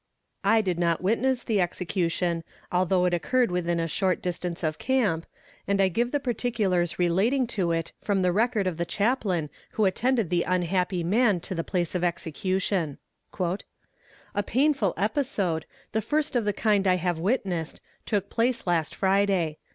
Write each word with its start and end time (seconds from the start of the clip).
I 0.43 0.61
did 0.61 0.79
not 0.79 1.03
witness 1.03 1.43
the 1.43 1.61
execution, 1.61 2.43
although 2.71 3.05
it 3.05 3.13
occurred 3.13 3.51
within 3.51 3.79
a 3.79 3.87
short 3.87 4.19
distance 4.19 4.63
of 4.63 4.79
camp, 4.79 5.27
and 5.67 5.79
I 5.79 5.89
give 5.89 6.09
the 6.11 6.19
particulars 6.19 6.97
relating 6.97 7.45
to 7.53 7.71
it 7.71 7.91
from 8.01 8.23
the 8.23 8.31
record 8.31 8.65
of 8.65 8.77
the 8.77 8.83
chaplain 8.85 9.51
who 9.73 9.85
attended 9.85 10.31
the 10.31 10.41
unhappy 10.41 11.03
man 11.03 11.39
to 11.41 11.53
the 11.53 11.63
place 11.63 11.93
of 11.93 12.03
execution: 12.03 12.97
"A 14.33 14.41
painful 14.43 14.95
episode, 14.97 15.67
the 15.91 16.01
first 16.01 16.35
of 16.35 16.45
the 16.45 16.51
kind 16.53 16.87
I 16.87 16.95
have 16.95 17.19
witnessed, 17.19 17.79
took 18.07 18.27
place 18.27 18.65
last 18.65 18.95
Friday. 18.95 19.59